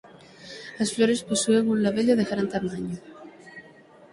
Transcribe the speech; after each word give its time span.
As 0.83 0.89
flores 0.95 1.25
posúen 1.29 1.65
un 1.73 1.77
labelo 1.85 2.13
de 2.19 2.25
gran 2.31 2.47
tamaño. 2.53 2.97